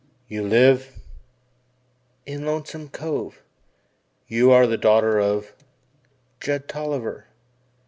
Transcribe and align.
"You 0.27 0.41
live" 0.41 0.97
"In 2.25 2.43
Lonesome 2.43 2.89
Cove." 2.89 3.43
"You 4.27 4.49
are 4.51 4.65
the 4.65 4.75
daughter 4.75 5.19
of" 5.19 5.53
"Judd 6.39 6.67
Tolliver." 6.67 7.27